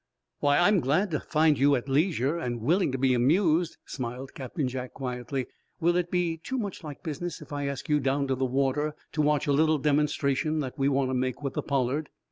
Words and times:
"Why, 0.39 0.57
I 0.57 0.67
am 0.67 0.79
glad 0.79 1.11
to 1.11 1.19
find 1.19 1.59
you 1.59 1.75
at 1.75 1.87
leisure, 1.87 2.35
and 2.35 2.59
willing 2.61 2.91
to 2.91 2.97
be 2.97 3.13
amused," 3.13 3.77
smiled 3.85 4.33
Captain 4.33 4.67
Jack, 4.67 4.93
quietly. 4.93 5.45
"Will 5.79 5.95
it 5.95 6.09
be 6.09 6.37
too 6.37 6.57
much 6.57 6.83
like 6.83 7.03
business 7.03 7.39
if 7.39 7.53
I 7.53 7.67
ask 7.67 7.87
you 7.87 7.99
down 7.99 8.25
to 8.29 8.33
the 8.33 8.43
water 8.45 8.95
to 9.11 9.21
watch 9.21 9.45
a 9.45 9.51
little 9.53 9.77
demonstration 9.77 10.59
that 10.61 10.75
we 10.75 10.89
want 10.89 11.11
to 11.11 11.13
make 11.13 11.43
with 11.43 11.53
the 11.53 11.61
'Pollard'?" 11.61 12.09